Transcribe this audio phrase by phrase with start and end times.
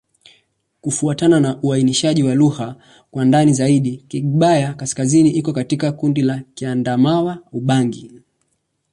[0.81, 2.75] Kufuatana na uainishaji wa lugha
[3.11, 8.11] kwa ndani zaidi, Kigbaya-Kaskazini iko katika kundi la Kiadamawa-Ubangi.